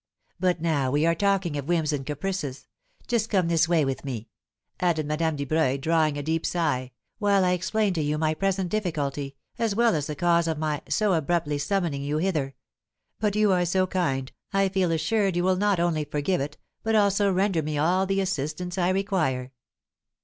But, 0.39 0.59
now 0.61 0.89
we 0.89 1.05
are 1.05 1.13
talking 1.13 1.55
of 1.57 1.67
whims 1.67 1.93
and 1.93 2.03
caprices, 2.03 2.65
just 3.05 3.29
come 3.29 3.49
this 3.49 3.69
way 3.69 3.85
with 3.85 4.03
me," 4.03 4.29
added 4.79 5.05
Madame 5.05 5.35
Dubreuil, 5.35 5.77
drawing 5.79 6.17
a 6.17 6.23
deep 6.23 6.43
sigh, 6.43 6.89
"while 7.19 7.45
I 7.45 7.51
explain 7.51 7.93
to 7.93 8.01
you 8.01 8.17
my 8.17 8.33
present 8.33 8.71
difficulty, 8.71 9.35
as 9.59 9.75
well 9.75 9.93
as 9.93 10.07
the 10.07 10.15
cause 10.15 10.47
of 10.47 10.57
my 10.57 10.81
so 10.89 11.13
abruptly 11.13 11.59
summoning 11.59 12.01
you 12.03 12.17
hither; 12.17 12.55
but 13.19 13.35
you 13.35 13.51
are 13.51 13.63
so 13.63 13.85
kind, 13.85 14.31
I 14.51 14.69
feel 14.69 14.91
assured 14.91 15.35
you 15.35 15.43
will 15.43 15.55
not 15.55 15.79
only 15.79 16.05
forgive 16.05 16.41
it, 16.41 16.57
but 16.81 16.95
also 16.95 17.31
render 17.31 17.61
me 17.61 17.77
all 17.77 18.07
the 18.07 18.21
assistance 18.21 18.79
I 18.79 18.89
require." 18.89 19.51